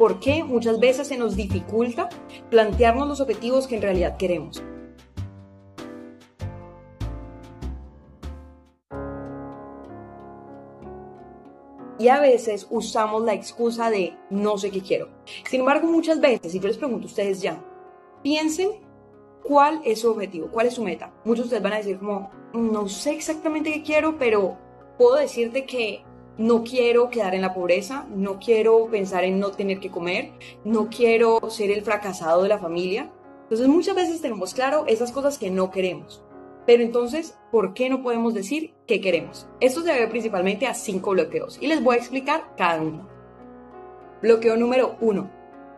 por 0.00 0.18
qué 0.18 0.42
muchas 0.42 0.80
veces 0.80 1.08
se 1.08 1.18
nos 1.18 1.36
dificulta 1.36 2.08
plantearnos 2.48 3.06
los 3.06 3.20
objetivos 3.20 3.66
que 3.66 3.76
en 3.76 3.82
realidad 3.82 4.16
queremos. 4.16 4.62
Y 11.98 12.08
a 12.08 12.18
veces 12.18 12.66
usamos 12.70 13.24
la 13.24 13.34
excusa 13.34 13.90
de 13.90 14.16
no 14.30 14.56
sé 14.56 14.70
qué 14.70 14.80
quiero. 14.80 15.10
Sin 15.46 15.60
embargo, 15.60 15.86
muchas 15.86 16.18
veces, 16.18 16.54
y 16.54 16.60
yo 16.60 16.68
les 16.68 16.78
pregunto 16.78 17.04
a 17.04 17.10
ustedes 17.10 17.42
ya, 17.42 17.62
piensen 18.22 18.70
cuál 19.44 19.82
es 19.84 20.00
su 20.00 20.10
objetivo, 20.10 20.48
cuál 20.50 20.68
es 20.68 20.72
su 20.72 20.82
meta. 20.82 21.12
Muchos 21.26 21.42
de 21.42 21.48
ustedes 21.48 21.62
van 21.62 21.74
a 21.74 21.76
decir 21.76 21.98
como, 21.98 22.30
no 22.54 22.88
sé 22.88 23.10
exactamente 23.10 23.70
qué 23.70 23.82
quiero, 23.82 24.16
pero 24.16 24.56
puedo 24.96 25.16
decirte 25.16 25.66
que 25.66 26.02
no 26.40 26.64
quiero 26.64 27.10
quedar 27.10 27.34
en 27.34 27.42
la 27.42 27.52
pobreza, 27.52 28.06
no 28.16 28.38
quiero 28.38 28.86
pensar 28.86 29.24
en 29.24 29.38
no 29.38 29.50
tener 29.50 29.78
que 29.78 29.90
comer, 29.90 30.32
no 30.64 30.88
quiero 30.88 31.38
ser 31.50 31.70
el 31.70 31.82
fracasado 31.82 32.42
de 32.42 32.48
la 32.48 32.58
familia. 32.58 33.10
Entonces 33.42 33.68
muchas 33.68 33.94
veces 33.94 34.22
tenemos 34.22 34.54
claro 34.54 34.84
esas 34.86 35.12
cosas 35.12 35.36
que 35.36 35.50
no 35.50 35.70
queremos. 35.70 36.22
Pero 36.64 36.82
entonces, 36.82 37.36
¿por 37.50 37.74
qué 37.74 37.90
no 37.90 38.02
podemos 38.02 38.32
decir 38.32 38.72
qué 38.86 39.02
queremos? 39.02 39.46
Esto 39.60 39.82
se 39.82 39.92
debe 39.92 40.08
principalmente 40.08 40.66
a 40.66 40.72
cinco 40.72 41.10
bloqueos 41.10 41.58
y 41.60 41.66
les 41.66 41.82
voy 41.82 41.96
a 41.96 41.98
explicar 41.98 42.54
cada 42.56 42.80
uno. 42.80 43.06
Bloqueo 44.22 44.56
número 44.56 44.96
uno, 45.02 45.30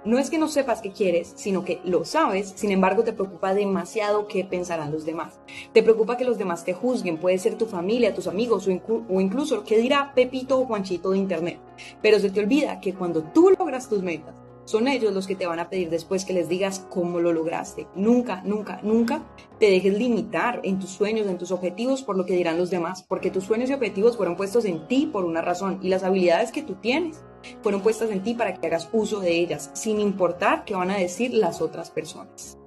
no 0.04 0.18
es 0.18 0.30
que 0.30 0.38
no 0.38 0.48
sepas 0.48 0.82
qué 0.82 0.90
quieres, 0.90 1.32
sino 1.36 1.64
que 1.64 1.80
lo 1.84 2.04
sabes, 2.04 2.52
sin 2.56 2.72
embargo 2.72 3.04
te 3.04 3.12
preocupa 3.12 3.54
demasiado 3.54 4.26
qué 4.26 4.44
pensarán 4.44 4.92
los 4.92 5.04
demás. 5.04 5.38
Te 5.72 5.82
preocupa 5.82 6.16
que 6.16 6.24
los 6.24 6.38
demás 6.38 6.64
te 6.64 6.72
juzguen, 6.72 7.18
puede 7.18 7.38
ser 7.38 7.56
tu 7.56 7.66
familia, 7.66 8.14
tus 8.14 8.26
amigos 8.26 8.68
o, 8.68 9.20
incluso 9.20 9.64
qué 9.64 9.78
dirá 9.78 10.12
Pepito 10.14 10.58
o 10.58 10.66
Juanchito 10.66 11.10
de 11.10 11.18
Internet. 11.18 11.58
Pero 12.00 12.18
se 12.18 12.30
te 12.30 12.40
olvida 12.40 12.80
que 12.80 12.94
cuando 12.94 13.22
tú 13.22 13.50
logras 13.56 13.88
tus 13.88 14.02
metas, 14.02 14.34
son 14.64 14.86
ellos 14.86 15.12
los 15.12 15.26
que 15.26 15.34
te 15.34 15.46
van 15.46 15.58
a 15.58 15.68
pedir 15.68 15.90
después 15.90 16.24
que 16.24 16.32
les 16.32 16.48
digas 16.48 16.86
cómo 16.88 17.20
lo 17.20 17.32
lograste. 17.32 17.88
Nunca, 17.96 18.42
nunca, 18.44 18.80
nunca 18.82 19.22
te 19.58 19.70
dejes 19.70 19.98
limitar 19.98 20.60
en 20.62 20.78
tus 20.78 20.90
sueños, 20.90 21.26
en 21.26 21.38
tus 21.38 21.50
objetivos 21.50 22.02
por 22.02 22.16
lo 22.16 22.26
que 22.26 22.36
dirán 22.36 22.58
los 22.58 22.70
demás, 22.70 23.04
porque 23.08 23.30
tus 23.30 23.44
sueños 23.44 23.70
y 23.70 23.74
objetivos 23.74 24.16
fueron 24.16 24.36
puestos 24.36 24.64
en 24.64 24.86
ti 24.86 25.08
por 25.12 25.24
una 25.24 25.42
razón 25.42 25.80
y 25.82 25.88
las 25.88 26.04
habilidades 26.04 26.52
que 26.52 26.62
tú 26.62 26.74
tienes 26.76 27.22
fueron 27.62 27.82
puestas 27.82 28.10
en 28.10 28.22
ti 28.22 28.34
para 28.34 28.54
que 28.54 28.66
hagas 28.66 28.88
uso 28.92 29.20
de 29.20 29.32
ellas, 29.32 29.70
sin 29.74 30.00
importar 30.00 30.64
qué 30.64 30.74
van 30.74 30.90
a 30.90 30.98
decir 30.98 31.34
las 31.34 31.60
otras 31.60 31.90
personas. 31.90 32.58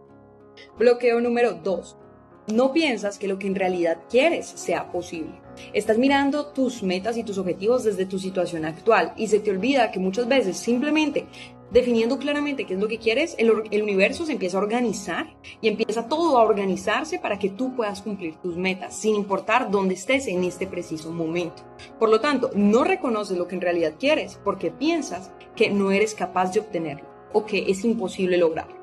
Bloqueo 0.78 1.22
número 1.22 1.54
2. 1.54 1.98
No 2.54 2.74
piensas 2.74 3.18
que 3.18 3.28
lo 3.28 3.40
que 3.40 3.48
en 3.48 3.56
realidad 3.56 4.02
quieres 4.10 4.46
sea 4.46 4.92
posible. 4.92 5.42
Estás 5.74 5.98
mirando 5.98 6.48
tus 6.48 6.84
metas 6.84 7.18
y 7.18 7.24
tus 7.24 7.38
objetivos 7.38 7.84
desde 7.84 8.06
tu 8.06 8.20
situación 8.20 8.66
actual 8.66 9.14
y 9.18 9.28
se 9.28 9.40
te 9.40 9.52
olvida 9.52 9.92
que 9.92 10.00
muchas 10.00 10.28
veces 10.28 10.58
simplemente 10.58 11.28
definiendo 11.72 12.18
claramente 12.18 12.66
qué 12.66 12.76
es 12.76 12.80
lo 12.80 12.88
que 12.88 13.00
quieres, 13.00 13.36
el, 13.38 13.52
universo 13.82 14.26
se 14.26 14.34
empieza 14.34 14.58
a 14.58 14.62
organizar 14.62 15.36
y 15.62 15.68
empieza 15.68 16.08
todo 16.08 16.38
a 16.38 16.44
organizarse 16.44 17.20
para 17.20 17.40
que 17.40 17.50
tú 17.50 17.76
puedas 17.76 18.02
cumplir 18.02 18.36
tus 18.36 18.58
metas, 18.58 18.96
sin 18.96 19.16
importar 19.16 19.72
dónde 19.72 19.96
estés 19.96 20.28
en 20.28 20.44
este 20.44 20.68
preciso 20.68 21.12
momento. 21.12 21.64
Por 22.00 22.10
lo 22.10 22.22
tanto, 22.22 22.52
no 22.56 22.84
reconoces 22.84 23.38
lo 23.38 23.48
que 23.48 23.56
en 23.56 23.62
realidad 23.62 23.96
quieres 24.00 24.40
porque 24.44 24.72
piensas 24.72 25.32
que 25.56 25.70
no 25.70 25.92
eres 25.92 26.14
capaz 26.14 26.54
de 26.54 26.60
obtenerlo 26.60 27.08
o 27.34 27.46
que 27.46 27.70
es 27.70 27.84
imposible 27.84 28.38
lograrlo. 28.38 28.76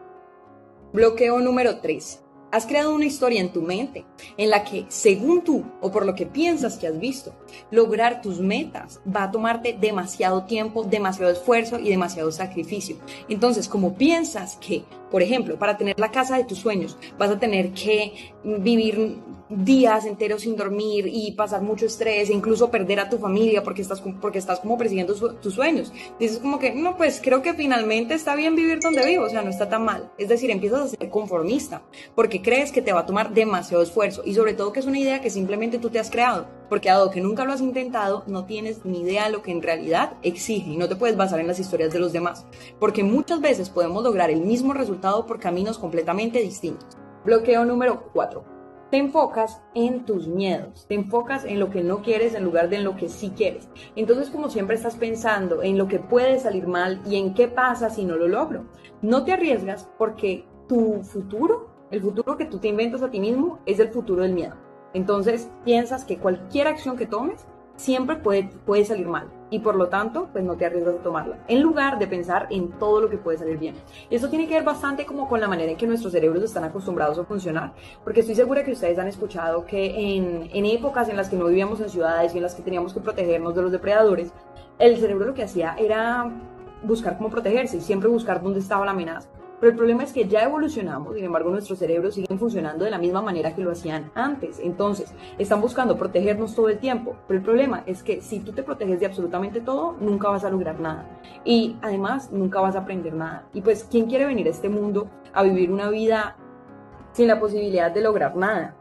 Bloqueo 0.92 1.40
número 1.40 1.78
3. 1.80 2.22
Has 2.52 2.66
creado 2.66 2.94
una 2.94 3.06
historia 3.06 3.40
en 3.40 3.50
tu 3.50 3.62
mente 3.62 4.04
en 4.36 4.50
la 4.50 4.62
que, 4.62 4.84
según 4.88 5.40
tú 5.40 5.64
o 5.80 5.90
por 5.90 6.04
lo 6.04 6.14
que 6.14 6.26
piensas 6.26 6.76
que 6.76 6.86
has 6.86 6.98
visto, 6.98 7.34
lograr 7.70 8.20
tus 8.20 8.40
metas 8.40 9.00
va 9.08 9.22
a 9.22 9.30
tomarte 9.30 9.72
demasiado 9.72 10.44
tiempo, 10.44 10.84
demasiado 10.84 11.32
esfuerzo 11.32 11.78
y 11.78 11.88
demasiado 11.88 12.30
sacrificio. 12.30 12.98
Entonces, 13.30 13.68
como 13.68 13.94
piensas 13.94 14.56
que, 14.56 14.84
por 15.10 15.22
ejemplo, 15.22 15.58
para 15.58 15.78
tener 15.78 15.98
la 15.98 16.10
casa 16.10 16.36
de 16.36 16.44
tus 16.44 16.58
sueños, 16.58 16.98
vas 17.16 17.30
a 17.30 17.38
tener 17.38 17.72
que 17.72 18.34
vivir 18.44 19.16
días 19.56 20.06
enteros 20.06 20.42
sin 20.42 20.56
dormir 20.56 21.06
y 21.06 21.32
pasar 21.32 21.62
mucho 21.62 21.86
estrés 21.86 22.30
e 22.30 22.32
incluso 22.32 22.70
perder 22.70 23.00
a 23.00 23.08
tu 23.08 23.18
familia 23.18 23.62
porque 23.62 23.82
estás, 23.82 24.00
porque 24.00 24.38
estás 24.38 24.60
como 24.60 24.78
persiguiendo 24.78 25.14
tus 25.14 25.54
sueños. 25.54 25.92
Dices 26.18 26.38
como 26.38 26.58
que, 26.58 26.72
no, 26.74 26.96
pues 26.96 27.20
creo 27.22 27.42
que 27.42 27.54
finalmente 27.54 28.14
está 28.14 28.34
bien 28.34 28.54
vivir 28.54 28.80
donde 28.80 29.04
vivo, 29.04 29.24
o 29.24 29.28
sea, 29.28 29.42
no 29.42 29.50
está 29.50 29.68
tan 29.68 29.84
mal. 29.84 30.10
Es 30.18 30.28
decir, 30.28 30.50
empiezas 30.50 30.80
a 30.80 30.88
ser 30.88 31.10
conformista 31.10 31.82
porque 32.14 32.42
crees 32.42 32.72
que 32.72 32.82
te 32.82 32.92
va 32.92 33.00
a 33.00 33.06
tomar 33.06 33.34
demasiado 33.34 33.82
esfuerzo 33.82 34.22
y 34.24 34.34
sobre 34.34 34.54
todo 34.54 34.72
que 34.72 34.80
es 34.80 34.86
una 34.86 34.98
idea 34.98 35.20
que 35.20 35.30
simplemente 35.30 35.78
tú 35.78 35.90
te 35.90 35.98
has 35.98 36.10
creado, 36.10 36.46
porque 36.68 36.88
dado 36.88 37.10
que 37.10 37.20
nunca 37.20 37.44
lo 37.44 37.52
has 37.52 37.60
intentado, 37.60 38.24
no 38.26 38.44
tienes 38.44 38.84
ni 38.84 39.00
idea 39.00 39.26
de 39.26 39.32
lo 39.32 39.42
que 39.42 39.52
en 39.52 39.62
realidad 39.62 40.14
exige 40.22 40.70
y 40.70 40.76
no 40.76 40.88
te 40.88 40.96
puedes 40.96 41.16
basar 41.16 41.40
en 41.40 41.46
las 41.46 41.58
historias 41.58 41.92
de 41.92 41.98
los 41.98 42.12
demás, 42.12 42.46
porque 42.78 43.02
muchas 43.02 43.40
veces 43.40 43.68
podemos 43.68 44.02
lograr 44.02 44.30
el 44.30 44.40
mismo 44.40 44.72
resultado 44.72 45.26
por 45.26 45.40
caminos 45.40 45.78
completamente 45.78 46.40
distintos. 46.40 46.96
Bloqueo 47.24 47.64
número 47.64 48.10
4 48.12 48.51
te 48.92 48.98
enfocas 48.98 49.62
en 49.74 50.04
tus 50.04 50.28
miedos, 50.28 50.84
te 50.86 50.94
enfocas 50.94 51.46
en 51.46 51.58
lo 51.58 51.70
que 51.70 51.82
no 51.82 52.02
quieres 52.02 52.34
en 52.34 52.44
lugar 52.44 52.68
de 52.68 52.76
en 52.76 52.84
lo 52.84 52.94
que 52.94 53.08
sí 53.08 53.32
quieres. 53.34 53.66
Entonces, 53.96 54.28
como 54.28 54.50
siempre 54.50 54.76
estás 54.76 54.96
pensando 54.96 55.62
en 55.62 55.78
lo 55.78 55.88
que 55.88 55.98
puede 55.98 56.38
salir 56.38 56.66
mal 56.66 57.00
y 57.06 57.16
en 57.16 57.32
qué 57.32 57.48
pasa 57.48 57.88
si 57.88 58.04
no 58.04 58.16
lo 58.16 58.28
logro, 58.28 58.66
no 59.00 59.24
te 59.24 59.32
arriesgas 59.32 59.88
porque 59.96 60.44
tu 60.68 61.02
futuro, 61.02 61.70
el 61.90 62.02
futuro 62.02 62.36
que 62.36 62.44
tú 62.44 62.58
te 62.58 62.68
inventas 62.68 63.00
a 63.00 63.10
ti 63.10 63.18
mismo, 63.18 63.60
es 63.64 63.78
el 63.78 63.88
futuro 63.88 64.24
del 64.24 64.34
miedo. 64.34 64.56
Entonces, 64.92 65.50
piensas 65.64 66.04
que 66.04 66.18
cualquier 66.18 66.68
acción 66.68 66.98
que 66.98 67.06
tomes 67.06 67.46
siempre 67.82 68.14
puede, 68.16 68.44
puede 68.64 68.84
salir 68.84 69.08
mal 69.08 69.28
y 69.50 69.58
por 69.58 69.74
lo 69.74 69.88
tanto, 69.88 70.28
pues 70.32 70.44
no 70.44 70.56
te 70.56 70.64
arriesgas 70.64 70.94
a 70.94 71.02
tomarla, 71.02 71.38
en 71.48 71.60
lugar 71.60 71.98
de 71.98 72.06
pensar 72.06 72.46
en 72.50 72.70
todo 72.78 73.00
lo 73.00 73.10
que 73.10 73.18
puede 73.18 73.38
salir 73.38 73.58
bien. 73.58 73.74
Y 74.08 74.14
eso 74.14 74.30
tiene 74.30 74.46
que 74.46 74.54
ver 74.54 74.62
bastante 74.62 75.04
como 75.04 75.28
con 75.28 75.40
la 75.40 75.48
manera 75.48 75.72
en 75.72 75.76
que 75.76 75.86
nuestros 75.86 76.12
cerebros 76.12 76.42
están 76.44 76.64
acostumbrados 76.64 77.18
a 77.18 77.24
funcionar, 77.24 77.72
porque 78.04 78.20
estoy 78.20 78.36
segura 78.36 78.64
que 78.64 78.72
ustedes 78.72 78.98
han 78.98 79.08
escuchado 79.08 79.66
que 79.66 80.16
en, 80.16 80.48
en 80.54 80.64
épocas 80.64 81.08
en 81.08 81.16
las 81.16 81.28
que 81.28 81.36
no 81.36 81.46
vivíamos 81.46 81.80
en 81.80 81.90
ciudades 81.90 82.32
y 82.32 82.38
en 82.38 82.44
las 82.44 82.54
que 82.54 82.62
teníamos 82.62 82.94
que 82.94 83.00
protegernos 83.00 83.54
de 83.54 83.62
los 83.62 83.72
depredadores, 83.72 84.32
el 84.78 84.96
cerebro 84.98 85.26
lo 85.26 85.34
que 85.34 85.42
hacía 85.42 85.74
era 85.76 86.30
buscar 86.84 87.18
cómo 87.18 87.30
protegerse 87.30 87.76
y 87.78 87.80
siempre 87.80 88.08
buscar 88.08 88.42
dónde 88.42 88.60
estaba 88.60 88.84
la 88.84 88.92
amenaza. 88.92 89.28
Pero 89.62 89.70
el 89.70 89.76
problema 89.76 90.02
es 90.02 90.12
que 90.12 90.26
ya 90.26 90.42
evolucionamos, 90.42 91.14
sin 91.14 91.24
embargo 91.24 91.48
nuestros 91.48 91.78
cerebros 91.78 92.14
siguen 92.14 92.36
funcionando 92.36 92.84
de 92.84 92.90
la 92.90 92.98
misma 92.98 93.22
manera 93.22 93.54
que 93.54 93.62
lo 93.62 93.70
hacían 93.70 94.10
antes. 94.16 94.58
Entonces, 94.58 95.14
están 95.38 95.60
buscando 95.60 95.96
protegernos 95.96 96.56
todo 96.56 96.68
el 96.68 96.80
tiempo. 96.80 97.14
Pero 97.28 97.38
el 97.38 97.44
problema 97.44 97.84
es 97.86 98.02
que 98.02 98.20
si 98.22 98.40
tú 98.40 98.50
te 98.50 98.64
proteges 98.64 98.98
de 98.98 99.06
absolutamente 99.06 99.60
todo, 99.60 99.94
nunca 100.00 100.30
vas 100.30 100.42
a 100.42 100.50
lograr 100.50 100.80
nada. 100.80 101.06
Y 101.44 101.76
además, 101.80 102.32
nunca 102.32 102.60
vas 102.60 102.74
a 102.74 102.80
aprender 102.80 103.14
nada. 103.14 103.46
Y 103.54 103.60
pues, 103.60 103.86
¿quién 103.88 104.06
quiere 104.06 104.26
venir 104.26 104.48
a 104.48 104.50
este 104.50 104.68
mundo 104.68 105.06
a 105.32 105.44
vivir 105.44 105.70
una 105.70 105.90
vida 105.90 106.34
sin 107.12 107.28
la 107.28 107.38
posibilidad 107.38 107.92
de 107.92 108.00
lograr 108.00 108.34
nada? 108.34 108.74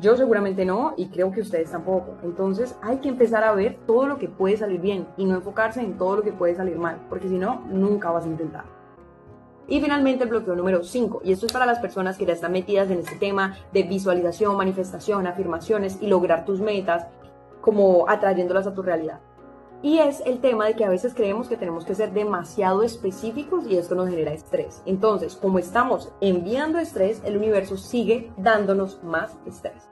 Yo 0.00 0.16
seguramente 0.16 0.64
no 0.64 0.94
y 0.96 1.08
creo 1.08 1.32
que 1.32 1.40
ustedes 1.40 1.72
tampoco. 1.72 2.18
Entonces 2.22 2.78
hay 2.82 2.98
que 2.98 3.08
empezar 3.08 3.42
a 3.42 3.52
ver 3.52 3.80
todo 3.84 4.06
lo 4.06 4.16
que 4.18 4.28
puede 4.28 4.56
salir 4.56 4.80
bien 4.80 5.08
y 5.16 5.24
no 5.24 5.34
enfocarse 5.34 5.80
en 5.80 5.98
todo 5.98 6.18
lo 6.18 6.22
que 6.22 6.30
puede 6.30 6.54
salir 6.54 6.78
mal, 6.78 6.98
porque 7.08 7.28
si 7.28 7.36
no, 7.36 7.62
nunca 7.68 8.12
vas 8.12 8.26
a 8.26 8.28
intentar. 8.28 8.79
Y 9.70 9.80
finalmente 9.80 10.24
el 10.24 10.30
bloqueo 10.30 10.56
número 10.56 10.82
5, 10.82 11.22
y 11.24 11.30
esto 11.32 11.46
es 11.46 11.52
para 11.52 11.64
las 11.64 11.78
personas 11.78 12.18
que 12.18 12.26
ya 12.26 12.32
están 12.32 12.50
metidas 12.50 12.90
en 12.90 12.98
este 12.98 13.14
tema 13.14 13.56
de 13.72 13.84
visualización, 13.84 14.56
manifestación, 14.56 15.28
afirmaciones 15.28 15.96
y 16.00 16.08
lograr 16.08 16.44
tus 16.44 16.60
metas, 16.60 17.06
como 17.60 18.08
atrayéndolas 18.08 18.66
a 18.66 18.74
tu 18.74 18.82
realidad. 18.82 19.20
Y 19.80 19.98
es 19.98 20.22
el 20.26 20.40
tema 20.40 20.66
de 20.66 20.74
que 20.74 20.84
a 20.84 20.90
veces 20.90 21.14
creemos 21.14 21.48
que 21.48 21.56
tenemos 21.56 21.84
que 21.84 21.94
ser 21.94 22.12
demasiado 22.12 22.82
específicos 22.82 23.64
y 23.68 23.76
esto 23.76 23.94
nos 23.94 24.10
genera 24.10 24.32
estrés. 24.32 24.82
Entonces, 24.86 25.36
como 25.36 25.60
estamos 25.60 26.12
enviando 26.20 26.80
estrés, 26.80 27.22
el 27.24 27.36
universo 27.36 27.76
sigue 27.76 28.32
dándonos 28.36 29.00
más 29.04 29.38
estrés. 29.46 29.88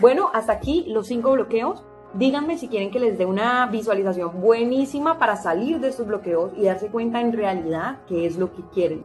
Bueno, 0.00 0.30
hasta 0.34 0.54
aquí 0.54 0.86
los 0.88 1.06
cinco 1.06 1.32
bloqueos. 1.32 1.84
Díganme 2.14 2.58
si 2.58 2.66
quieren 2.66 2.90
que 2.90 2.98
les 2.98 3.16
dé 3.16 3.26
una 3.26 3.64
visualización 3.66 4.40
buenísima 4.40 5.20
para 5.20 5.36
salir 5.36 5.78
de 5.78 5.88
estos 5.88 6.08
bloqueos 6.08 6.52
y 6.56 6.64
darse 6.64 6.88
cuenta 6.88 7.20
en 7.20 7.32
realidad 7.32 7.98
qué 8.08 8.26
es 8.26 8.36
lo 8.36 8.52
que 8.52 8.62
quieren. 8.74 9.04